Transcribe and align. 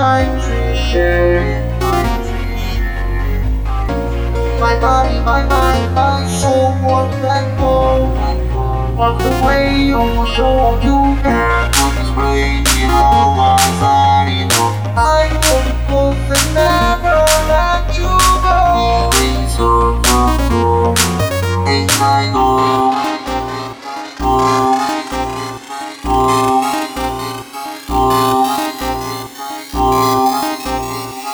country. 0.00 1.44
My 4.58 4.74
body, 4.80 5.18
my 5.20 5.42
mind, 5.44 5.94
my 5.94 6.26
soul, 6.26 6.72
one 6.80 7.10
that 7.20 7.46
hole 7.58 8.16
of 8.98 9.22
the 9.22 9.30
way 9.44 9.84
you 9.92 10.00
show 10.34 10.80
you 10.80 10.98
can't 11.22 11.74
this. 12.16 12.69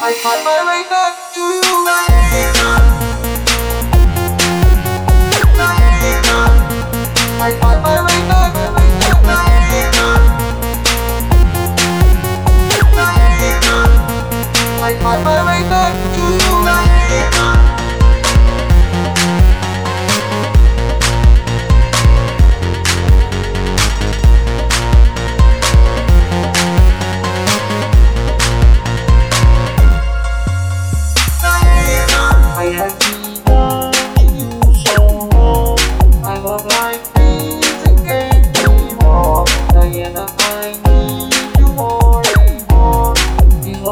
I 0.07 0.13
fight 0.13 0.45
my 0.45 0.63
way 0.63 0.87
a 1.03 1.06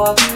Love. 0.05 0.34